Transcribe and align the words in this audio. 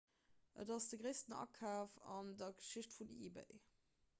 et 0.61 0.71
ass 0.75 0.85
de 0.93 0.97
gréissten 1.01 1.35
akaf 1.43 1.93
an 2.15 2.33
der 2.41 2.51
geschicht 2.63 2.95
vun 2.99 3.13
ebay 3.29 3.63